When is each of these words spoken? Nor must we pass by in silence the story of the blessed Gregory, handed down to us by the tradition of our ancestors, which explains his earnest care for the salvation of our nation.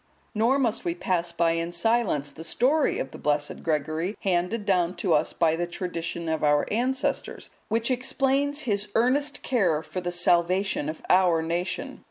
Nor 0.33 0.57
must 0.57 0.83
we 0.83 0.95
pass 0.95 1.31
by 1.31 1.51
in 1.51 1.71
silence 1.71 2.31
the 2.31 2.43
story 2.43 2.97
of 2.97 3.11
the 3.11 3.19
blessed 3.19 3.61
Gregory, 3.61 4.17
handed 4.21 4.65
down 4.65 4.95
to 4.95 5.13
us 5.13 5.31
by 5.31 5.55
the 5.55 5.67
tradition 5.67 6.27
of 6.27 6.43
our 6.43 6.65
ancestors, 6.73 7.51
which 7.67 7.91
explains 7.91 8.61
his 8.61 8.89
earnest 8.95 9.43
care 9.43 9.83
for 9.83 10.01
the 10.01 10.11
salvation 10.11 10.89
of 10.89 11.03
our 11.07 11.43
nation. 11.43 11.99